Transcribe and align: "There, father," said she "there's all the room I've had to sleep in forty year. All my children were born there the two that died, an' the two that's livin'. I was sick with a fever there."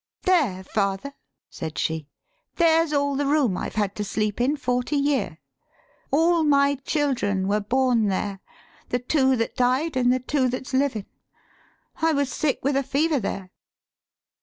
"There, 0.23 0.63
father," 0.63 1.13
said 1.51 1.77
she 1.77 2.07
"there's 2.55 2.91
all 2.91 3.15
the 3.15 3.27
room 3.27 3.55
I've 3.55 3.75
had 3.75 3.95
to 3.97 4.03
sleep 4.03 4.41
in 4.41 4.57
forty 4.57 4.95
year. 4.95 5.37
All 6.09 6.43
my 6.43 6.73
children 6.83 7.47
were 7.47 7.59
born 7.59 8.07
there 8.07 8.39
the 8.89 8.97
two 8.97 9.35
that 9.35 9.55
died, 9.55 9.95
an' 9.95 10.09
the 10.09 10.17
two 10.17 10.49
that's 10.49 10.73
livin'. 10.73 11.05
I 11.97 12.13
was 12.13 12.31
sick 12.33 12.61
with 12.65 12.75
a 12.75 12.81
fever 12.81 13.19
there." 13.19 13.51